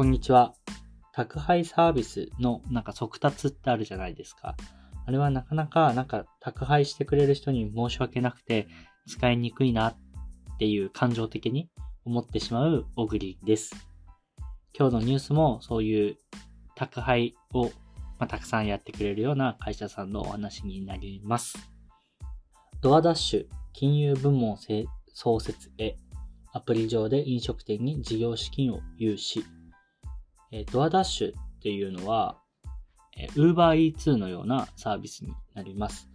[0.00, 0.54] こんにちは。
[1.12, 4.56] 宅配サービスのなんか速達ってあるじゃないですか。
[5.04, 8.66] あれはなかなかなんか宅配してくれる人に申し訳なくて
[9.06, 9.96] 使いにくいなっ
[10.58, 11.68] ていう感情的に
[12.06, 13.74] 思ってしまう小栗です。
[14.72, 16.16] 今日のニュースもそういう
[16.76, 17.70] 宅配を、ま
[18.20, 21.58] あ、たくさんやってくれるような会社さんのお話になります。
[22.80, 24.56] ドアダッシュ金融部門
[25.12, 25.98] 創設へ
[26.54, 29.44] アプリ上で飲食店に事業資金を融資。
[30.52, 31.32] えドアダッシュっ
[31.62, 32.36] ていうのは、
[33.16, 36.08] え UberEats のようなサービスになります。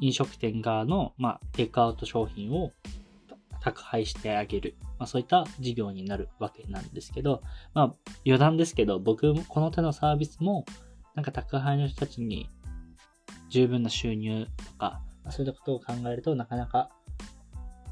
[0.00, 2.72] 飲食店側の、まあ、テイクアウト商品を
[3.60, 4.76] 宅配してあげる。
[4.98, 7.42] まあ、そういった事業になるわけなんですけど、
[7.74, 7.94] まあ、
[8.26, 10.64] 余談ですけど、僕もこの手のサービスも、
[11.14, 12.50] なんか宅配の人たちに
[13.48, 16.90] 十分な収入とか、まあ、そういったことを考えるとなかなか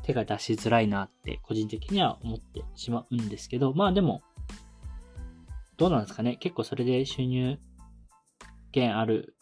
[0.02, 4.22] 手が出しづらいなって個人的には思ってしまうんですけど、まあでも、
[5.76, 6.36] どうなんですかね？
[6.36, 7.58] 結構それで収入
[8.74, 9.36] 源ある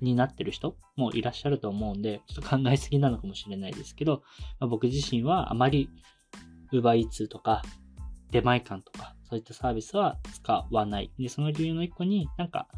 [0.00, 0.76] になってる人？
[0.94, 4.22] もいらっしゃると思うんで、ちょっと考えすぎなのかもしれないですけど、
[4.60, 5.88] まあ、僕自身はあまり
[6.70, 7.62] UberEats とか
[8.30, 11.12] 出前館とかそういったサービスは使わない。
[11.18, 12.68] で、その理由の一個になんか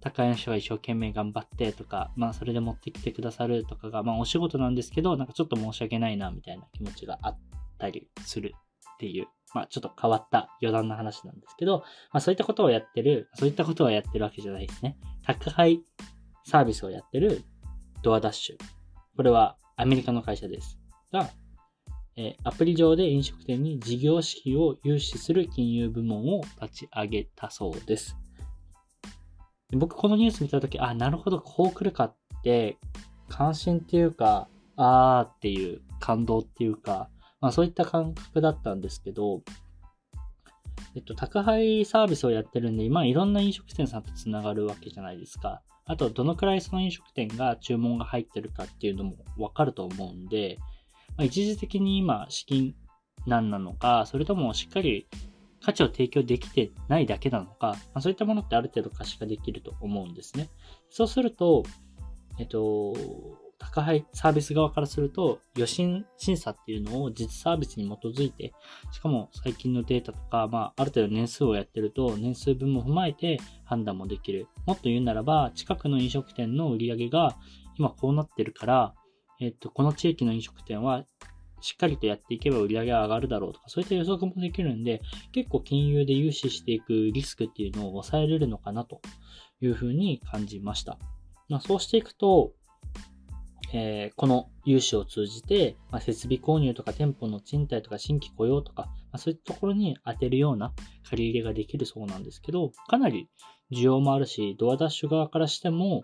[0.00, 7.38] 高いの人が一生懸命頑張ってとか、まあそれで持ってきてくださるとかが、まあお仕事なんですけど、なんかちょっと申し訳ないなみたいな気持ちがあっ
[7.78, 8.54] たりする。
[9.00, 11.78] っていう、まあちょっと変わった余談の話なんですけど、
[12.12, 14.98] まあそういったことをやってる、そういったことをやってるわけじゃないですね。
[15.24, 15.80] 宅配
[16.44, 17.42] サービスをやってる
[18.02, 18.56] ドアダッシュ。
[19.16, 20.78] これはアメリカの会社です。
[21.10, 21.30] が、
[22.16, 28.18] えアプリ上で飲食店に事業資金を融資する金融部門を立ち上げたそうです。
[29.72, 32.76] 僕このニュース見たとき、あ、なるほど、こう来るかって、
[33.30, 37.08] 関心っていうか、あーっていう感動っていうか、
[37.40, 39.42] まあそういった感覚だったんですけど、
[40.94, 45.62] えっと、宅配サービスをやってるんで、今いろんな飲食店さんとつながるわけじゃないですか。
[45.86, 50.58] あと、どのくらいその飲食店が注文が入ってるかっていうのもわかると思うんで、
[51.16, 52.74] まあ、一時的に今資金
[53.26, 55.08] 難なのか、それともしっかり
[55.62, 60.48] 価値を提供できてないだけなのか、まあ、そういったものってある程度可視化できると思うんですね。
[60.90, 61.64] そうすると、
[62.38, 62.94] えっと、
[63.60, 68.52] 宅配サービス側からすると、予診審査っていうのを実サービスに基づいて、
[68.90, 74.48] しかも最近のデータとか、まあ、ある程度年数をやってると、年数分も踏まえて判断もできる。
[74.66, 77.36] もっと言うならば、近くの飲食店の売り上げが
[77.78, 78.94] 今こうなってるから、
[79.40, 81.04] えっと、この地域の飲食店は
[81.60, 89.00] しっかりとやっていけば売り上げが上がるだろうとか、そういった予測もできるんで、結構金融で融資していくリスクっていうのを抑えれるのかなと
[89.60, 90.98] いうふうに感じました。
[91.48, 92.52] まあ、そうしていくと、
[93.72, 100.72] えー、この融資を通じて、まあ、設備購入とか店舗の賃貸とか新規雇用とか、まあ、そういったところに当てるような
[101.08, 103.28] 借り入れができるそうなんですけど、かなり
[103.72, 106.02] 需要もあるし、ドアダッシュ側からしても、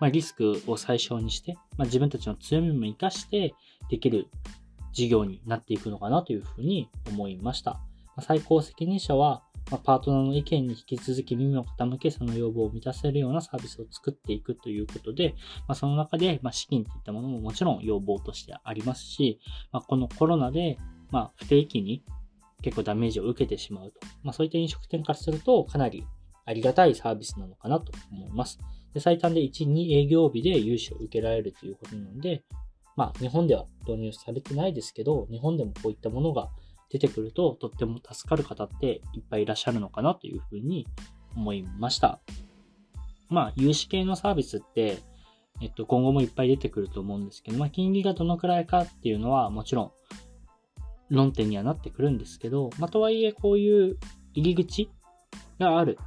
[0.00, 3.54] まあ、リスクを最小にして、ま、自分たちの強みも活かして
[3.90, 4.28] できる
[4.92, 7.80] 事業になっていくのかなというふうに思いました。
[8.16, 15.34] ま最高責任者は、まパートナーの意見に引き続き耳を傾け、その要望を満たせるようなサービスを作っていくということで、
[15.66, 19.40] まあ、その中で、ま資金といったものももちろん要望としてありますし、
[19.72, 20.78] まあ、このコロナで、
[21.10, 22.04] ま不定期に
[22.62, 24.00] 結構ダメージを受けてしまうと。
[24.22, 26.06] まあ、そういった飲食店からすると、かなり
[26.46, 28.58] ありがたいサービスなのかなと思います。
[28.92, 32.44] で最短で1、2営業日で融資を受けられるということなので、
[32.96, 36.50] まあ、日本では導入されてないですけど、日本でもこういったものが
[36.94, 40.86] 出てくると、とっても助かる方っていっぱいいらっしゃるのかなというふうに
[41.36, 42.20] 思いました。
[43.28, 44.98] まあ、融資系のサービスって、
[45.60, 49.92] えっと、今後もいっぱい出てくると思うんですけど、まあ、金利がどのくらいかっていうのはもちろん
[51.10, 53.98] 論点にはなってくるんですけど、まあ、とはいえこういう
[54.34, 54.90] 入り口
[55.60, 55.98] がある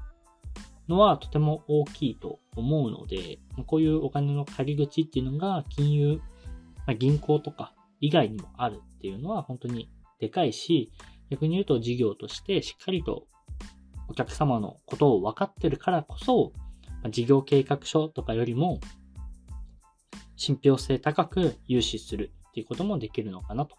[0.87, 6.21] のはとても大きいと思うので、こういうお金の借り口っていうのが金融
[6.87, 10.91] まあ、銀行とか以外にもあるっていうのは本当にでかいし、
[11.29, 13.27] 逆に言うと事業としてしっかりと
[14.07, 16.53] お客様のことを分かってるからこそ、
[17.09, 18.79] 事業計画書とかよりも
[20.35, 23.75] 信憑性高く融資するっていうこともできるのかなと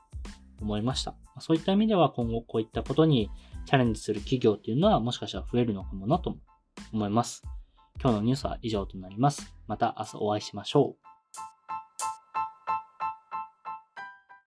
[0.60, 1.14] 思いました。
[1.40, 3.30] そういった意味では今後こういったことに
[3.66, 6.36] チャレンジする企業っていうのはもしかしたら増えるのかもなと
[6.92, 7.42] 思います。
[8.00, 9.54] 今日のニュースは以上となります。
[9.66, 11.07] また明日お会いしましょう。